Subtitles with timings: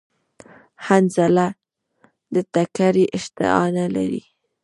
[0.85, 1.47] حنظله
[2.33, 4.23] د تکری اشتها نلری